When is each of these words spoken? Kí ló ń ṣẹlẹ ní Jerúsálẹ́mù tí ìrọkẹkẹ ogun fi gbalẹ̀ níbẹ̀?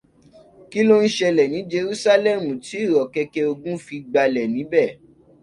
Kí 0.69 0.79
ló 0.87 0.95
ń 1.05 1.09
ṣẹlẹ 1.17 1.43
ní 1.53 1.59
Jerúsálẹ́mù 1.71 2.51
tí 2.65 2.75
ìrọkẹkẹ 2.85 3.41
ogun 3.51 3.77
fi 3.85 3.95
gbalẹ̀ 4.09 4.47
níbẹ̀? 4.55 4.87